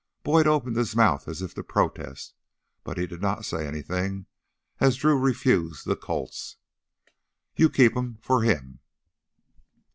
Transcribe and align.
Boyd 0.23 0.47
opened 0.47 0.77
his 0.77 0.95
mouth 0.95 1.27
as 1.27 1.43
if 1.43 1.53
to 1.53 1.63
protest, 1.63 2.33
but 2.83 2.97
he 2.97 3.05
did 3.05 3.21
not 3.21 3.45
say 3.45 3.67
anything 3.67 4.25
as 4.79 4.95
Drew 4.97 5.15
refused 5.15 5.85
the 5.85 5.95
Colts. 5.95 6.55
"You 7.55 7.69
keep 7.69 7.95
'em 7.95 8.17
for 8.19 8.41
him." 8.41 8.79